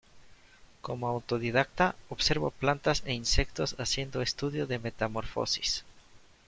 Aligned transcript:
Como 0.81 1.07
autodidacta, 1.09 1.95
observó 2.09 2.49
plantas 2.49 3.03
e 3.05 3.13
insectos 3.13 3.75
haciendo 3.77 4.23
estudio 4.23 4.65
de 4.65 4.79
metamorfosis. 4.79 5.85